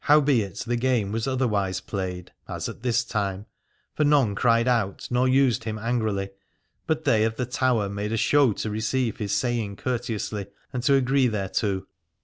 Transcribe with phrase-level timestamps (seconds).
[0.05, 3.45] Howbeit the game was otherwise played, as at this time,
[3.93, 6.31] for none cried out nor used him angrily,
[6.87, 10.95] but they of the Tower made a show to receive his saying courteously and to
[10.95, 11.85] agree thereto.